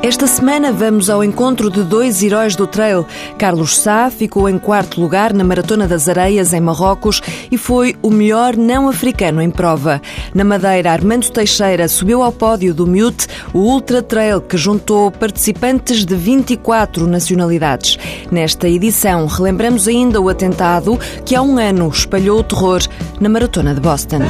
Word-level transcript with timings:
Esta 0.00 0.28
semana 0.28 0.72
vamos 0.72 1.10
ao 1.10 1.24
encontro 1.24 1.68
de 1.68 1.82
dois 1.82 2.22
heróis 2.22 2.54
do 2.54 2.68
trail. 2.68 3.04
Carlos 3.36 3.76
Sá 3.76 4.08
ficou 4.08 4.48
em 4.48 4.56
quarto 4.56 5.00
lugar 5.00 5.32
na 5.34 5.42
Maratona 5.42 5.88
das 5.88 6.08
Areias, 6.08 6.52
em 6.52 6.60
Marrocos, 6.60 7.20
e 7.50 7.58
foi 7.58 7.96
o 8.00 8.08
melhor 8.08 8.56
não-africano 8.56 9.42
em 9.42 9.50
prova. 9.50 10.00
Na 10.32 10.44
Madeira, 10.44 10.92
Armando 10.92 11.28
Teixeira 11.28 11.88
subiu 11.88 12.22
ao 12.22 12.30
pódio 12.30 12.72
do 12.72 12.86
Mute, 12.86 13.26
o 13.52 13.58
Ultra 13.58 14.00
Trail, 14.00 14.40
que 14.40 14.56
juntou 14.56 15.10
participantes 15.10 16.04
de 16.04 16.14
24 16.14 17.04
nacionalidades. 17.08 17.98
Nesta 18.30 18.68
edição, 18.68 19.26
relembramos 19.26 19.88
ainda 19.88 20.20
o 20.20 20.28
atentado 20.28 20.96
que 21.24 21.34
há 21.34 21.42
um 21.42 21.58
ano 21.58 21.88
espalhou 21.88 22.38
o 22.38 22.44
terror 22.44 22.80
na 23.20 23.28
Maratona 23.28 23.74
de 23.74 23.80
Boston. 23.80 24.20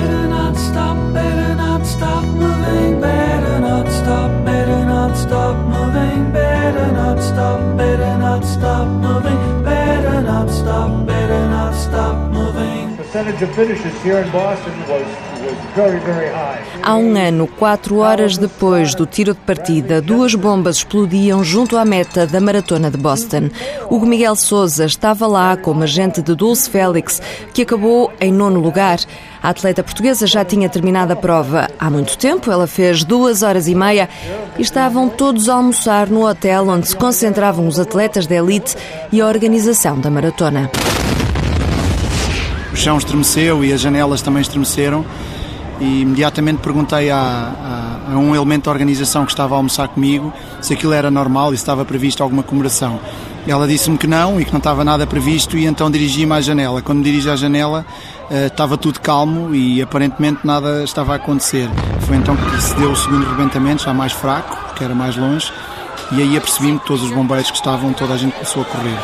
Há 16.82 16.96
um 16.96 17.16
ano, 17.16 17.46
quatro 17.46 17.98
horas 17.98 18.38
depois 18.38 18.94
do 18.94 19.06
tiro 19.06 19.34
de 19.34 19.40
partida, 19.40 20.00
duas 20.00 20.34
bombas 20.34 20.76
explodiam 20.76 21.42
junto 21.42 21.76
à 21.76 21.84
meta 21.84 22.26
da 22.26 22.40
maratona 22.40 22.90
de 22.90 22.96
Boston. 22.96 23.50
Hugo 23.90 24.06
Miguel 24.06 24.36
Souza 24.36 24.84
estava 24.84 25.26
lá 25.26 25.56
como 25.56 25.82
agente 25.82 26.22
de 26.22 26.34
Dulce 26.34 26.70
Félix, 26.70 27.20
que 27.52 27.62
acabou 27.62 28.12
em 28.20 28.32
nono 28.32 28.60
lugar. 28.60 28.98
A 29.42 29.50
atleta 29.50 29.82
portuguesa 29.82 30.26
já 30.26 30.44
tinha 30.44 30.68
terminado 30.68 31.12
a 31.12 31.16
prova 31.16 31.68
há 31.78 31.90
muito 31.90 32.16
tempo, 32.18 32.50
ela 32.52 32.66
fez 32.66 33.02
duas 33.02 33.42
horas 33.42 33.66
e 33.66 33.74
meia 33.74 34.08
e 34.56 34.62
estavam 34.62 35.08
todos 35.08 35.48
a 35.48 35.54
almoçar 35.54 36.08
no 36.08 36.24
hotel 36.24 36.68
onde 36.68 36.88
se 36.88 36.96
concentravam 36.96 37.66
os 37.66 37.80
atletas 37.80 38.26
da 38.26 38.36
elite 38.36 38.76
e 39.10 39.20
a 39.20 39.26
organização 39.26 39.98
da 39.98 40.10
maratona 40.10 40.70
chão 42.78 42.96
estremeceu 42.96 43.64
e 43.64 43.72
as 43.72 43.80
janelas 43.80 44.22
também 44.22 44.40
estremeceram 44.40 45.04
e 45.80 46.02
imediatamente 46.02 46.58
perguntei 46.58 47.10
a, 47.10 47.16
a, 47.18 48.12
a, 48.12 48.18
um 48.18 48.34
elemento 48.34 48.64
da 48.64 48.70
organização 48.70 49.24
que 49.24 49.32
estava 49.32 49.54
a 49.54 49.58
almoçar 49.58 49.88
comigo 49.88 50.32
se 50.60 50.74
aquilo 50.74 50.92
era 50.92 51.10
normal 51.10 51.52
e 51.52 51.56
se 51.56 51.62
estava 51.62 51.84
previsto 51.84 52.22
alguma 52.22 52.42
comemoração. 52.42 53.00
Ela 53.46 53.66
disse-me 53.66 53.96
que 53.96 54.06
não 54.06 54.40
e 54.40 54.44
que 54.44 54.52
não 54.52 54.58
estava 54.58 54.84
nada 54.84 55.06
previsto 55.06 55.56
e 55.56 55.66
então 55.66 55.90
dirigi-me 55.90 56.32
à 56.34 56.40
janela. 56.40 56.82
Quando 56.82 56.98
me 56.98 57.04
dirigi 57.04 57.30
à 57.30 57.36
janela 57.36 57.84
uh, 58.30 58.46
estava 58.46 58.76
tudo 58.76 59.00
calmo 59.00 59.54
e 59.54 59.80
aparentemente 59.80 60.40
nada 60.44 60.84
estava 60.84 61.14
a 61.14 61.16
acontecer. 61.16 61.68
Foi 62.06 62.16
então 62.16 62.36
que 62.36 62.62
se 62.62 62.74
deu 62.76 62.90
o 62.90 62.96
segundo 62.96 63.28
rebentamento, 63.28 63.84
já 63.84 63.94
mais 63.94 64.12
fraco, 64.12 64.56
porque 64.66 64.84
era 64.84 64.94
mais 64.94 65.16
longe, 65.16 65.50
e 66.12 66.22
aí 66.22 66.36
apercebi-me 66.36 66.78
que 66.78 66.86
todos 66.86 67.02
os 67.02 67.10
bombeiros 67.10 67.50
que 67.50 67.56
estavam, 67.56 67.92
toda 67.92 68.14
a 68.14 68.16
gente 68.16 68.32
começou 68.32 68.62
a 68.62 68.64
correr. 68.66 68.96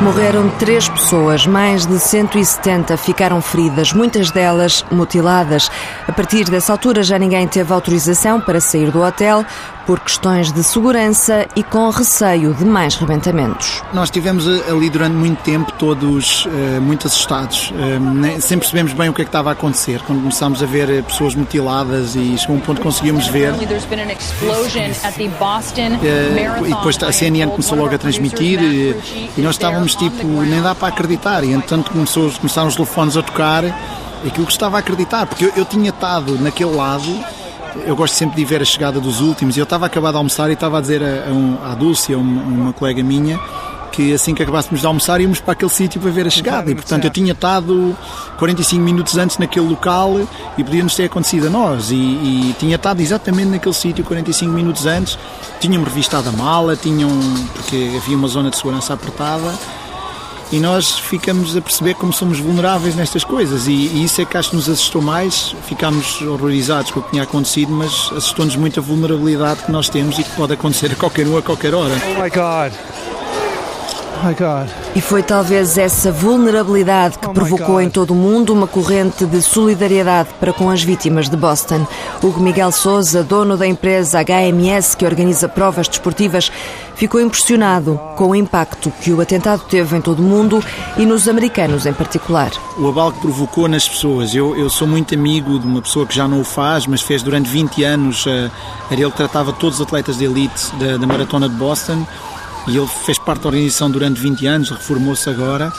Morreram 0.00 0.50
três 0.58 0.88
pessoas, 0.88 1.46
mais 1.46 1.86
de 1.86 1.98
170 1.98 2.96
ficaram 2.96 3.40
feridas, 3.40 3.92
muitas 3.92 4.30
delas 4.30 4.84
mutiladas. 4.90 5.70
A 6.06 6.12
partir 6.12 6.44
dessa 6.44 6.72
altura 6.72 7.02
já 7.02 7.18
ninguém 7.18 7.46
teve 7.48 7.72
autorização 7.72 8.40
para 8.40 8.60
sair 8.60 8.90
do 8.90 9.02
hotel 9.02 9.44
por 9.86 10.00
questões 10.00 10.52
de 10.52 10.62
segurança 10.62 11.46
e 11.54 11.62
com 11.62 11.88
receio 11.90 12.54
de 12.54 12.64
mais 12.64 12.94
rebentamentos. 12.96 13.82
Nós 13.92 14.08
estivemos 14.08 14.46
ali 14.68 14.88
durante 14.90 15.14
muito 15.14 15.42
tempo, 15.42 15.72
todos 15.72 16.46
uh, 16.46 16.80
muito 16.80 17.06
assustados, 17.06 17.70
uh, 17.70 18.40
sem 18.40 18.58
percebemos 18.58 18.92
bem 18.92 19.08
o 19.08 19.12
que 19.12 19.22
é 19.22 19.24
que 19.24 19.28
estava 19.28 19.50
a 19.50 19.52
acontecer. 19.52 20.00
Quando 20.06 20.20
começámos 20.20 20.62
a 20.62 20.66
ver 20.66 21.02
pessoas 21.04 21.34
mutiladas 21.34 22.14
e 22.14 22.36
chegou 22.38 22.56
um 22.56 22.60
ponto 22.60 22.78
que 22.78 22.82
conseguimos 22.82 23.26
ver. 23.28 23.52
Uh, 23.52 23.56
e 26.66 26.74
depois 26.74 27.02
a 27.02 27.12
CNN 27.12 27.50
começou 27.50 27.78
logo 27.78 27.94
a 27.94 27.98
transmitir 27.98 28.60
e, 28.62 29.30
e 29.36 29.40
nós 29.40 29.54
estávamos 29.54 29.94
tipo, 29.94 30.26
nem 30.42 30.60
dá 30.62 30.74
para 30.74 30.88
acreditar. 30.88 31.44
E 31.44 31.52
entanto 31.52 31.90
começou, 31.90 32.30
começaram 32.32 32.68
os 32.68 32.74
telefones 32.74 33.16
a 33.16 33.22
tocar 33.22 33.64
aquilo 34.26 34.46
que 34.46 34.52
estava 34.52 34.76
a 34.76 34.80
acreditar, 34.80 35.26
porque 35.26 35.44
eu, 35.44 35.52
eu 35.56 35.64
tinha 35.64 35.90
estado 35.90 36.38
naquele 36.38 36.74
lado 36.74 37.04
eu 37.86 37.96
gosto 37.96 38.14
sempre 38.14 38.36
de 38.36 38.44
ver 38.44 38.62
a 38.62 38.64
chegada 38.64 39.00
dos 39.00 39.20
últimos. 39.20 39.56
Eu 39.56 39.64
estava 39.64 39.86
acabado 39.86 40.14
de 40.14 40.18
almoçar 40.18 40.50
e 40.50 40.54
estava 40.54 40.78
a 40.78 40.80
dizer 40.80 41.02
a, 41.02 41.28
a, 41.28 41.32
um, 41.32 41.58
à 41.64 41.74
Dulce, 41.74 42.14
a 42.14 42.18
uma, 42.18 42.42
uma 42.42 42.72
colega 42.72 43.02
minha, 43.02 43.38
que 43.90 44.12
assim 44.12 44.34
que 44.34 44.42
acabássemos 44.42 44.80
de 44.80 44.86
almoçar 44.86 45.20
íamos 45.20 45.40
para 45.40 45.52
aquele 45.52 45.70
sítio 45.70 46.00
para 46.00 46.10
ver 46.10 46.26
a 46.26 46.30
chegada. 46.30 46.70
E 46.70 46.74
portanto 46.74 47.04
eu 47.04 47.10
tinha 47.10 47.32
estado 47.32 47.96
45 48.38 48.82
minutos 48.82 49.16
antes 49.16 49.38
naquele 49.38 49.68
local 49.68 50.20
e 50.56 50.64
podia-nos 50.64 50.94
ter 50.94 51.04
acontecido 51.04 51.46
a 51.48 51.50
nós. 51.50 51.90
E, 51.90 51.94
e 51.94 52.56
tinha 52.58 52.76
estado 52.76 53.00
exatamente 53.00 53.48
naquele 53.48 53.74
sítio 53.74 54.04
45 54.04 54.52
minutos 54.52 54.86
antes. 54.86 55.18
Tinham-me 55.60 55.84
revistado 55.84 56.28
a 56.28 56.32
mala, 56.32 56.76
tinham, 56.76 57.10
porque 57.54 57.92
havia 57.96 58.16
uma 58.16 58.28
zona 58.28 58.50
de 58.50 58.56
segurança 58.56 58.94
apertada 58.94 59.52
e 60.52 60.58
nós 60.58 60.98
ficamos 60.98 61.56
a 61.56 61.60
perceber 61.60 61.94
como 61.94 62.12
somos 62.12 62.38
vulneráveis 62.38 62.94
nestas 62.94 63.24
coisas 63.24 63.66
e, 63.66 63.72
e, 63.72 64.04
isso 64.04 64.20
é 64.20 64.24
que 64.24 64.36
acho 64.36 64.50
que 64.50 64.56
nos 64.56 64.68
assustou 64.68 65.02
mais. 65.02 65.54
Ficámos 65.66 66.20
horrorizados 66.22 66.90
com 66.90 67.00
o 67.00 67.02
que 67.02 67.10
tinha 67.10 67.22
acontecido, 67.22 67.72
mas 67.72 68.10
assustou-nos 68.16 68.56
muito 68.56 68.80
a 68.80 68.82
vulnerabilidade 68.82 69.64
que 69.64 69.72
nós 69.72 69.88
temos 69.88 70.18
e 70.18 70.24
que 70.24 70.30
pode 70.30 70.52
acontecer 70.52 70.92
a 70.92 70.96
qualquer 70.96 71.26
um 71.26 71.36
a 71.36 71.42
qualquer 71.42 71.74
hora. 71.74 71.94
Oh 72.16 72.22
my 72.22 72.30
God. 72.30 72.72
E 74.94 75.00
foi 75.00 75.22
talvez 75.22 75.76
essa 75.76 76.10
vulnerabilidade 76.10 77.18
que 77.18 77.26
oh 77.26 77.32
provocou 77.32 77.80
em 77.80 77.90
todo 77.90 78.12
o 78.12 78.14
mundo 78.14 78.52
uma 78.52 78.66
corrente 78.66 79.26
de 79.26 79.42
solidariedade 79.42 80.30
para 80.40 80.52
com 80.52 80.70
as 80.70 80.82
vítimas 80.82 81.28
de 81.28 81.36
Boston. 81.36 81.86
Hugo 82.22 82.40
Miguel 82.40 82.72
Souza, 82.72 83.22
dono 83.22 83.56
da 83.56 83.66
empresa 83.66 84.24
HMS 84.24 84.96
que 84.96 85.04
organiza 85.04 85.48
provas 85.48 85.88
desportivas, 85.88 86.50
ficou 86.94 87.20
impressionado 87.20 88.00
com 88.16 88.28
o 88.28 88.34
impacto 88.34 88.90
que 89.02 89.12
o 89.12 89.20
atentado 89.20 89.62
teve 89.68 89.96
em 89.96 90.00
todo 90.00 90.20
o 90.20 90.22
mundo 90.22 90.64
e 90.96 91.04
nos 91.04 91.28
americanos 91.28 91.84
em 91.84 91.92
particular. 91.92 92.50
O 92.78 92.88
abalo 92.88 93.12
que 93.12 93.20
provocou 93.20 93.68
nas 93.68 93.86
pessoas. 93.86 94.34
Eu, 94.34 94.56
eu 94.56 94.70
sou 94.70 94.88
muito 94.88 95.14
amigo 95.14 95.58
de 95.58 95.66
uma 95.66 95.82
pessoa 95.82 96.06
que 96.06 96.14
já 96.14 96.26
não 96.26 96.40
o 96.40 96.44
faz, 96.44 96.86
mas 96.86 97.02
fez 97.02 97.22
durante 97.22 97.48
20 97.48 97.84
anos. 97.84 98.24
Uh, 98.24 98.50
ele 98.90 99.10
tratava 99.10 99.52
todos 99.52 99.80
os 99.80 99.86
atletas 99.86 100.16
de 100.16 100.24
elite 100.24 100.74
da, 100.76 100.96
da 100.96 101.06
maratona 101.06 101.48
de 101.48 101.54
Boston 101.56 102.06
e 102.66 102.76
ele 102.76 102.86
fez 102.86 103.18
parte 103.18 103.42
da 103.42 103.48
organização 103.48 103.90
durante 103.90 104.20
20 104.20 104.46
anos, 104.46 104.70
reformou-se 104.70 105.28
agora. 105.28 105.72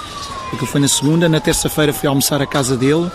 Aquilo 0.48 0.68
foi 0.68 0.82
na 0.82 0.88
segunda, 0.88 1.28
na 1.28 1.40
terça-feira 1.40 1.92
fui 1.92 2.08
almoçar 2.08 2.42
à 2.42 2.46
casa 2.46 2.78
dele. 2.78 3.10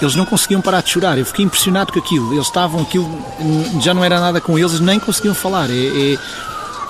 Eles 0.00 0.14
não 0.14 0.26
conseguiam 0.26 0.60
parar 0.60 0.82
de 0.82 0.90
chorar. 0.90 1.18
Eu 1.18 1.24
fiquei 1.24 1.44
impressionado 1.44 1.92
com 1.92 1.98
aquilo. 1.98 2.32
Eles 2.32 2.46
estavam, 2.46 2.82
aquilo 2.82 3.08
já 3.80 3.94
não 3.94 4.04
era 4.04 4.20
nada 4.20 4.40
com 4.40 4.58
eles, 4.58 4.80
nem 4.80 4.98
conseguiam 4.98 5.34
falar. 5.34 5.70
É, 5.70 5.72
é, 5.72 6.18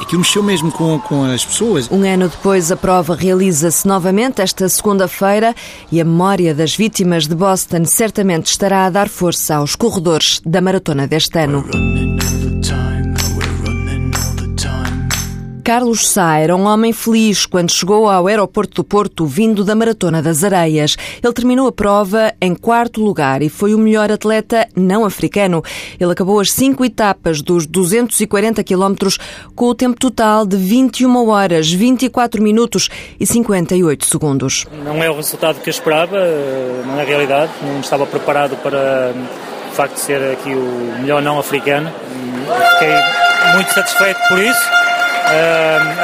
aquilo 0.00 0.20
mexeu 0.20 0.42
mesmo 0.42 0.72
com, 0.72 0.98
com 1.00 1.24
as 1.24 1.44
pessoas. 1.44 1.88
Um 1.90 2.02
ano 2.02 2.28
depois, 2.28 2.72
a 2.72 2.76
prova 2.76 3.14
realiza-se 3.14 3.86
novamente 3.86 4.40
esta 4.40 4.68
segunda-feira 4.68 5.54
e 5.92 6.00
a 6.00 6.04
memória 6.04 6.54
das 6.54 6.74
vítimas 6.74 7.26
de 7.26 7.34
Boston 7.34 7.84
certamente 7.84 8.46
estará 8.46 8.86
a 8.86 8.90
dar 8.90 9.08
força 9.08 9.56
aos 9.56 9.76
corredores 9.76 10.40
da 10.44 10.60
maratona 10.60 11.06
deste 11.06 11.38
ano. 11.38 11.64
Carlos 15.64 16.06
Sá 16.06 16.36
era 16.36 16.54
um 16.54 16.66
homem 16.66 16.92
feliz 16.92 17.46
quando 17.46 17.72
chegou 17.72 18.06
ao 18.06 18.26
aeroporto 18.26 18.74
do 18.74 18.84
Porto 18.84 19.24
vindo 19.24 19.64
da 19.64 19.74
Maratona 19.74 20.20
das 20.20 20.44
Areias. 20.44 20.94
Ele 21.22 21.32
terminou 21.32 21.66
a 21.66 21.72
prova 21.72 22.34
em 22.38 22.54
quarto 22.54 23.02
lugar 23.02 23.40
e 23.40 23.48
foi 23.48 23.74
o 23.74 23.78
melhor 23.78 24.12
atleta 24.12 24.68
não 24.76 25.06
africano. 25.06 25.62
Ele 25.98 26.12
acabou 26.12 26.38
as 26.38 26.52
cinco 26.52 26.84
etapas 26.84 27.40
dos 27.40 27.66
240 27.66 28.62
quilómetros 28.62 29.18
com 29.56 29.64
o 29.64 29.74
tempo 29.74 29.98
total 29.98 30.44
de 30.44 30.54
21 30.58 31.30
horas, 31.30 31.72
24 31.72 32.42
minutos 32.42 32.90
e 33.18 33.24
58 33.24 34.04
segundos. 34.04 34.66
Não 34.84 35.02
é 35.02 35.08
o 35.08 35.16
resultado 35.16 35.62
que 35.62 35.70
eu 35.70 35.72
esperava, 35.72 36.18
não 36.84 37.00
é 37.00 37.04
realidade. 37.04 37.52
Não 37.62 37.80
estava 37.80 38.04
preparado 38.04 38.54
para 38.56 39.14
o 39.72 39.74
facto 39.74 39.94
de 39.94 40.00
ser 40.00 40.30
aqui 40.30 40.50
o 40.54 41.00
melhor 41.00 41.22
não 41.22 41.38
africano. 41.38 41.90
Fiquei 42.74 43.54
muito 43.54 43.72
satisfeito 43.72 44.20
por 44.28 44.38
isso 44.38 44.83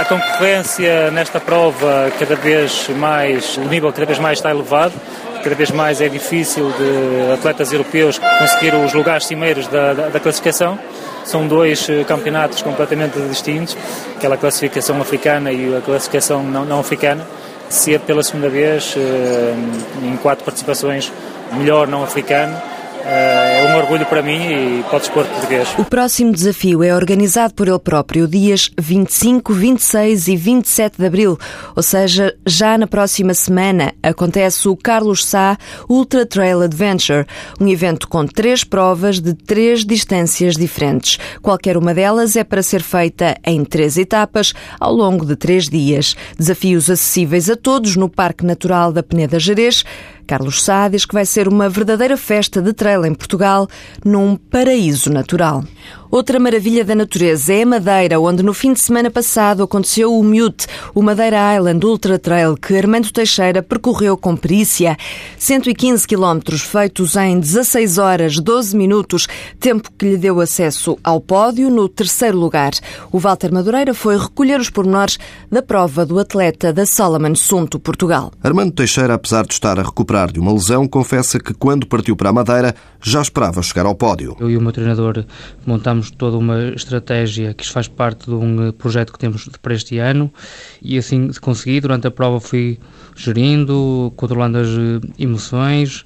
a 0.00 0.04
concorrência 0.04 1.10
nesta 1.10 1.38
prova 1.40 2.10
cada 2.18 2.34
vez 2.36 2.88
mais, 2.88 3.56
o 3.56 3.62
nível 3.62 3.92
cada 3.92 4.06
vez 4.06 4.18
mais 4.18 4.38
está 4.38 4.50
elevado, 4.50 4.94
cada 5.42 5.54
vez 5.54 5.70
mais 5.70 6.00
é 6.00 6.08
difícil 6.08 6.72
de 6.72 7.32
atletas 7.32 7.72
europeus 7.72 8.18
conseguir 8.18 8.74
os 8.74 8.92
lugares 8.92 9.26
cimeiros 9.26 9.66
da, 9.66 9.92
da, 9.92 10.08
da 10.08 10.20
classificação. 10.20 10.78
São 11.24 11.46
dois 11.46 11.88
eh, 11.88 12.02
campeonatos 12.04 12.62
completamente 12.62 13.18
distintos, 13.28 13.76
aquela 14.16 14.36
classificação 14.36 15.00
africana 15.00 15.52
e 15.52 15.76
a 15.76 15.80
classificação 15.80 16.42
não, 16.42 16.64
não 16.64 16.80
africana. 16.80 17.26
Ser 17.68 18.00
pela 18.00 18.22
segunda 18.22 18.48
vez, 18.48 18.94
eh, 18.96 19.54
em 20.02 20.16
quatro 20.16 20.44
participações, 20.44 21.12
melhor 21.52 21.86
não 21.86 22.02
africano, 22.02 22.56
eh, 23.04 23.49
é 23.49 23.49
um 23.70 23.76
orgulho 23.76 24.04
para 24.06 24.20
mim 24.20 24.80
e 24.80 24.82
para 24.82 24.96
o 24.96 24.98
desporto 24.98 25.30
português. 25.30 25.68
O 25.78 25.84
próximo 25.84 26.32
desafio 26.32 26.82
é 26.82 26.94
organizado 26.94 27.54
por 27.54 27.68
ele 27.68 27.78
próprio 27.78 28.26
dias 28.26 28.70
25, 28.78 29.52
26 29.52 30.28
e 30.28 30.36
27 30.36 30.98
de 30.98 31.06
abril, 31.06 31.38
ou 31.76 31.82
seja, 31.82 32.34
já 32.44 32.76
na 32.76 32.86
próxima 32.86 33.32
semana 33.32 33.94
acontece 34.02 34.68
o 34.68 34.76
Carlos 34.76 35.24
Sá 35.24 35.56
Ultra 35.88 36.26
Trail 36.26 36.62
Adventure, 36.62 37.26
um 37.60 37.68
evento 37.68 38.08
com 38.08 38.26
três 38.26 38.64
provas 38.64 39.20
de 39.20 39.34
três 39.34 39.84
distâncias 39.84 40.54
diferentes. 40.56 41.18
Qualquer 41.40 41.76
uma 41.76 41.94
delas 41.94 42.34
é 42.34 42.42
para 42.42 42.62
ser 42.62 42.82
feita 42.82 43.36
em 43.46 43.64
três 43.64 43.96
etapas 43.96 44.52
ao 44.80 44.92
longo 44.92 45.24
de 45.24 45.36
três 45.36 45.68
dias. 45.68 46.16
Desafios 46.36 46.90
acessíveis 46.90 47.48
a 47.48 47.56
todos 47.56 47.94
no 47.94 48.08
Parque 48.08 48.44
Natural 48.44 48.92
da 48.92 49.02
Peneda 49.02 49.38
Jerez. 49.38 49.84
Carlos 50.30 50.62
Sá 50.62 50.86
diz 50.86 51.04
que 51.04 51.12
vai 51.12 51.26
ser 51.26 51.48
uma 51.48 51.68
verdadeira 51.68 52.16
festa 52.16 52.62
de 52.62 52.72
trail 52.72 53.04
em 53.04 53.12
Portugal, 53.12 53.66
num 54.04 54.36
paraíso 54.36 55.10
natural. 55.12 55.64
Outra 56.10 56.40
maravilha 56.40 56.84
da 56.84 56.92
natureza 56.92 57.54
é 57.54 57.62
a 57.62 57.66
Madeira, 57.66 58.18
onde 58.18 58.42
no 58.42 58.52
fim 58.52 58.72
de 58.72 58.80
semana 58.80 59.08
passado 59.12 59.62
aconteceu 59.62 60.12
o 60.12 60.24
Mute, 60.24 60.66
o 60.92 61.00
Madeira 61.02 61.54
Island 61.54 61.86
Ultra 61.86 62.18
Trail, 62.18 62.56
que 62.56 62.76
Armando 62.76 63.12
Teixeira 63.12 63.62
percorreu 63.62 64.16
com 64.16 64.36
perícia. 64.36 64.96
115 65.38 66.08
quilómetros 66.08 66.62
feitos 66.62 67.14
em 67.14 67.38
16 67.38 67.98
horas 67.98 68.40
12 68.40 68.76
minutos, 68.76 69.28
tempo 69.60 69.88
que 69.96 70.04
lhe 70.04 70.16
deu 70.16 70.40
acesso 70.40 70.98
ao 71.04 71.20
pódio 71.20 71.70
no 71.70 71.88
terceiro 71.88 72.36
lugar. 72.36 72.72
O 73.12 73.20
Walter 73.20 73.52
Madureira 73.52 73.94
foi 73.94 74.18
recolher 74.18 74.58
os 74.58 74.68
pormenores 74.68 75.16
da 75.48 75.62
prova 75.62 76.04
do 76.04 76.18
atleta 76.18 76.72
da 76.72 76.86
Solomon 76.86 77.36
Sunto, 77.36 77.78
Portugal. 77.78 78.32
Armando 78.42 78.72
Teixeira, 78.72 79.14
apesar 79.14 79.46
de 79.46 79.52
estar 79.52 79.78
a 79.78 79.82
recuperar 79.84 80.32
de 80.32 80.40
uma 80.40 80.52
lesão, 80.52 80.88
confessa 80.88 81.38
que 81.38 81.54
quando 81.54 81.86
partiu 81.86 82.16
para 82.16 82.30
a 82.30 82.32
Madeira 82.32 82.74
já 83.00 83.22
esperava 83.22 83.62
chegar 83.62 83.86
ao 83.86 83.94
pódio. 83.94 84.36
Eu 84.40 84.50
e 84.50 84.56
o 84.56 84.60
meu 84.60 84.72
treinador 84.72 85.24
montamos 85.64 85.99
toda 86.08 86.36
uma 86.36 86.68
estratégia 86.68 87.52
que 87.52 87.68
faz 87.68 87.88
parte 87.88 88.26
de 88.26 88.34
um 88.34 88.68
eh, 88.68 88.72
projeto 88.72 89.12
que 89.12 89.18
temos 89.18 89.48
para 89.60 89.74
este 89.74 89.98
ano 89.98 90.32
e 90.80 90.96
assim 90.96 91.30
consegui. 91.40 91.80
Durante 91.80 92.06
a 92.06 92.10
prova 92.12 92.38
fui 92.38 92.78
gerindo, 93.16 94.12
controlando 94.16 94.58
as 94.58 94.68
eh, 94.68 95.00
emoções 95.18 96.04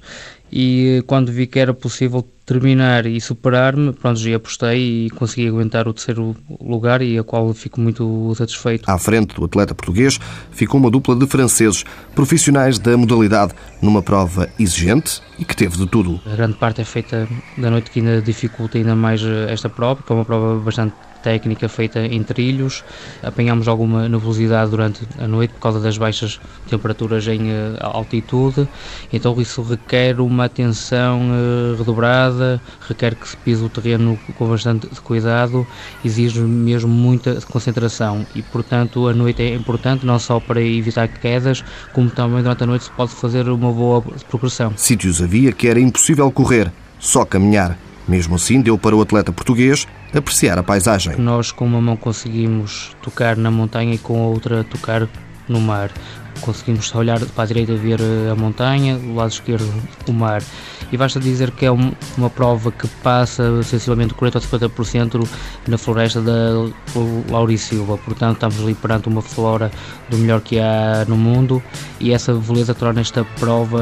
e 0.51 0.97
eh, 0.97 1.01
quando 1.03 1.31
vi 1.31 1.45
que 1.45 1.59
era 1.59 1.73
possível 1.73 2.27
terminar 2.45 3.05
e 3.05 3.19
superar-me, 3.19 3.91
pronto, 3.91 4.19
já 4.19 4.35
apostei 4.35 5.07
e 5.07 5.09
consegui 5.09 5.47
aguentar 5.47 5.87
o 5.87 5.93
terceiro 5.93 6.35
lugar 6.61 7.01
e 7.01 7.17
a 7.17 7.23
qual 7.23 7.53
fico 7.53 7.81
muito 7.81 8.33
satisfeito. 8.35 8.89
À 8.89 8.97
frente 8.97 9.35
do 9.35 9.45
atleta 9.45 9.73
português 9.73 10.19
ficou 10.51 10.79
uma 10.79 10.91
dupla 10.91 11.15
de 11.15 11.25
franceses, 11.25 11.83
profissionais 12.13 12.77
da 12.77 12.95
modalidade, 12.95 13.53
numa 13.81 14.01
prova 14.01 14.49
exigente 14.59 15.21
e 15.39 15.45
que 15.45 15.55
teve 15.55 15.77
de 15.77 15.87
tudo. 15.87 16.21
A 16.25 16.35
grande 16.35 16.53
parte 16.55 16.81
é 16.81 16.85
feita 16.85 17.27
da 17.57 17.69
noite 17.69 17.89
que 17.89 17.99
ainda 17.99 18.21
dificulta 18.21 18.77
ainda 18.77 18.95
mais 18.95 19.21
eh, 19.23 19.51
esta 19.51 19.69
prova, 19.69 20.03
que 20.03 20.11
é 20.11 20.15
uma 20.15 20.25
prova 20.25 20.59
bastante 20.59 20.93
técnica 21.25 21.67
feita 21.67 22.05
em 22.05 22.21
trilhos. 22.21 22.83
Apanhamos 23.23 23.67
alguma 23.67 24.07
nebulosidade 24.07 24.69
durante 24.69 25.01
a 25.17 25.27
noite 25.27 25.55
por 25.55 25.59
causa 25.59 25.79
das 25.79 25.97
baixas 25.97 26.39
temperaturas 26.69 27.27
em 27.27 27.49
eh, 27.49 27.77
altitude, 27.79 28.67
então 29.11 29.35
isso 29.41 29.63
requer 29.63 30.19
uma 30.19 30.45
atenção 30.45 31.19
eh, 31.23 31.77
redobrada, 31.79 32.61
requer 32.87 33.15
que 33.15 33.27
se 33.27 33.35
pise 33.37 33.63
o 33.63 33.69
terreno 33.69 34.19
com 34.37 34.47
bastante 34.47 34.87
cuidado, 35.01 35.65
exige 36.03 36.41
mesmo 36.41 36.89
muita 36.89 37.41
concentração 37.41 38.23
e, 38.35 38.43
portanto, 38.43 39.07
a 39.07 39.13
noite 39.13 39.41
é 39.41 39.55
importante 39.55 40.05
não 40.05 40.19
só 40.19 40.39
para 40.39 40.61
evitar 40.61 41.07
quedas, 41.07 41.63
como 41.91 42.11
também 42.11 42.43
durante 42.43 42.63
a 42.63 42.67
noite 42.67 42.85
se 42.85 42.91
pode 42.91 43.13
fazer 43.13 43.49
uma 43.49 43.71
boa 43.71 44.03
progressão. 44.29 44.73
Sítios 44.77 45.23
havia 45.23 45.51
que 45.51 45.67
era 45.67 45.79
impossível 45.79 46.31
correr, 46.31 46.71
só 46.99 47.25
caminhar. 47.25 47.75
Mesmo 48.07 48.35
assim, 48.35 48.61
deu 48.61 48.77
para 48.77 48.95
o 48.95 49.01
atleta 49.01 49.31
português 49.31 49.87
apreciar 50.13 50.57
a 50.57 50.63
paisagem. 50.63 51.15
Nós, 51.17 51.51
com 51.51 51.65
uma 51.65 51.81
mão, 51.81 51.97
conseguimos 51.97 52.95
tocar 53.01 53.35
na 53.35 53.51
montanha 53.51 53.95
e 53.95 53.97
com 53.97 54.23
a 54.23 54.27
outra 54.27 54.63
tocar 54.63 55.07
no 55.47 55.59
mar. 55.59 55.91
Conseguimos 56.41 56.93
olhar 56.93 57.19
para 57.19 57.43
a 57.43 57.47
direita 57.47 57.75
ver 57.75 57.99
a 58.31 58.35
montanha, 58.35 58.97
do 58.97 59.15
lado 59.15 59.31
esquerdo 59.31 59.67
o 60.07 60.13
mar 60.13 60.41
e 60.91 60.97
basta 60.97 61.19
dizer 61.19 61.51
que 61.51 61.65
é 61.65 61.71
uma 61.71 62.29
prova 62.29 62.71
que 62.71 62.87
passa 63.03 63.63
sensivelmente 63.63 64.13
40 64.13 64.37
ou 64.37 64.59
50% 64.59 65.27
na 65.67 65.77
floresta 65.77 66.21
da 66.21 66.69
Laurisilva, 67.29 67.97
portanto 67.97 68.35
estamos 68.35 68.59
ali 68.61 68.73
perante 68.75 69.07
uma 69.07 69.21
flora 69.21 69.71
do 70.09 70.17
melhor 70.17 70.41
que 70.41 70.59
há 70.59 71.05
no 71.07 71.17
mundo 71.17 71.61
e 71.99 72.13
essa 72.13 72.33
beleza 72.33 72.73
torna 72.73 73.01
esta 73.01 73.23
prova 73.39 73.81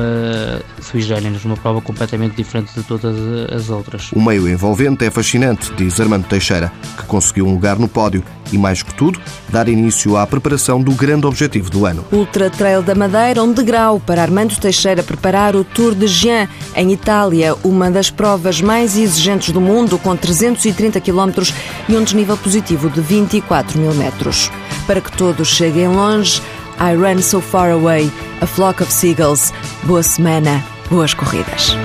sui 0.81 1.01
generis, 1.01 1.43
uma 1.45 1.57
prova 1.57 1.81
completamente 1.81 2.35
diferente 2.35 2.73
de 2.73 2.83
todas 2.83 3.15
as 3.51 3.69
outras. 3.69 4.11
O 4.13 4.21
meio 4.21 4.47
envolvente 4.47 5.05
é 5.05 5.11
fascinante, 5.11 5.73
diz 5.75 5.99
Armando 5.99 6.25
Teixeira, 6.25 6.71
que 6.97 7.03
conseguiu 7.05 7.47
um 7.47 7.53
lugar 7.53 7.77
no 7.77 7.87
pódio 7.87 8.23
e, 8.51 8.57
mais 8.57 8.83
que 8.83 8.93
tudo, 8.93 9.19
dar 9.49 9.67
início 9.67 10.15
à 10.15 10.27
preparação 10.27 10.81
do 10.81 10.91
grande 10.93 11.25
objetivo 11.25 11.69
do 11.69 11.85
ano. 11.85 12.05
Ultra 12.11 12.42
Trail 12.49 12.81
da 12.81 12.95
Madeira, 12.95 13.43
um 13.43 13.51
degrau 13.51 13.99
para 13.99 14.21
Armando 14.21 14.55
Teixeira 14.57 15.03
preparar 15.03 15.55
o 15.55 15.63
Tour 15.63 15.93
de 15.95 16.07
Jean, 16.07 16.47
em 16.75 16.91
Itália, 16.91 17.55
uma 17.63 17.89
das 17.89 18.09
provas 18.09 18.61
mais 18.61 18.97
exigentes 18.97 19.51
do 19.51 19.61
mundo, 19.61 19.97
com 19.97 20.15
330 20.15 20.99
km 21.01 21.43
e 21.87 21.95
um 21.95 22.03
desnível 22.03 22.37
positivo 22.37 22.89
de 22.89 23.01
24 23.01 23.79
mil 23.79 23.93
metros. 23.93 24.51
Para 24.87 25.01
que 25.01 25.11
todos 25.11 25.47
cheguem 25.47 25.87
longe, 25.87 26.41
I 26.79 26.95
Run 26.95 27.21
So 27.21 27.41
Far 27.41 27.71
Away, 27.71 28.11
A 28.41 28.45
Flock 28.45 28.83
of 28.83 28.91
Seagulls. 28.91 29.53
Boa 29.83 30.03
semana, 30.03 30.63
boas 30.89 31.13
corridas. 31.13 31.75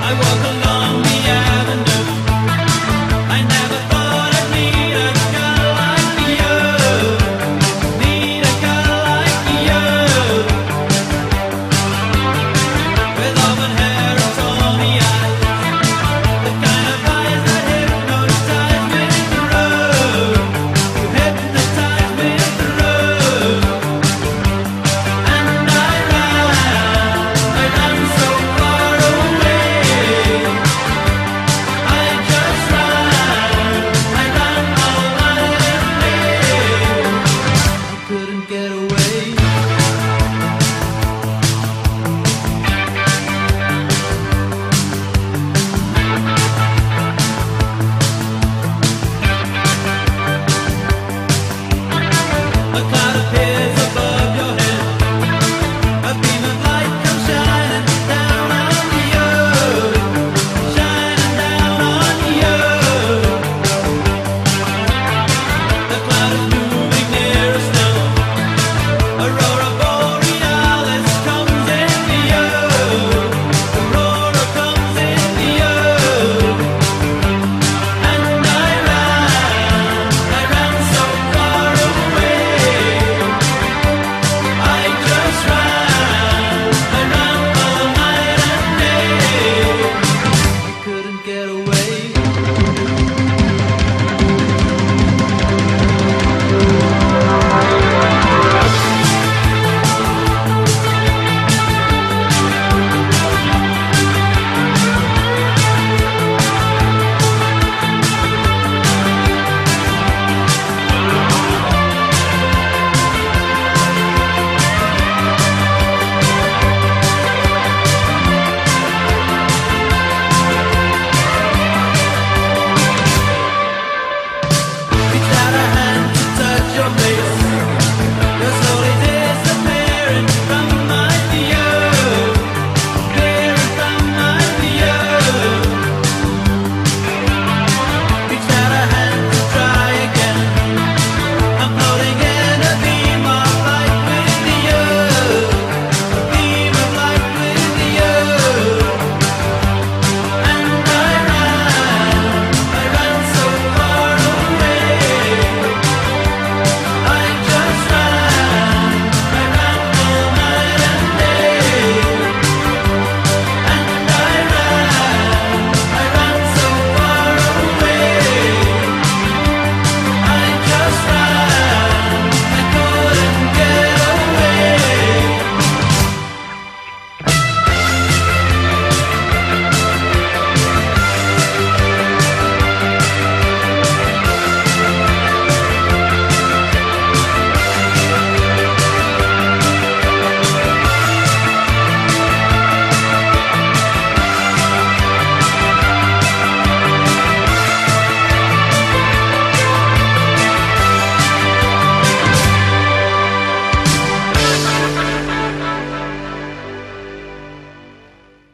Jamaica. 126.79 127.38